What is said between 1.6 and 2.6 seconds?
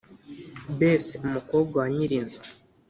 wa nyirinzu,